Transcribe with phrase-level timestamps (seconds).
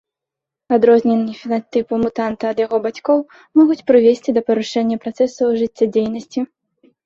[0.77, 3.19] Адрозненні фенатыпу мутанта ад яго бацькоў
[3.61, 6.39] могуць прывесці да парушэння працэсаў жыццядзейнасці.